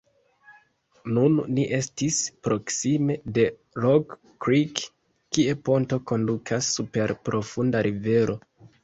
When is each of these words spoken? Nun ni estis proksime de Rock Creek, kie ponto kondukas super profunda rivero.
Nun 1.17 1.35
ni 1.57 1.65
estis 1.79 2.15
proksime 2.47 3.17
de 3.35 3.43
Rock 3.85 4.15
Creek, 4.47 4.81
kie 5.37 5.55
ponto 5.69 6.01
kondukas 6.13 6.71
super 6.79 7.15
profunda 7.29 7.85
rivero. 7.91 8.39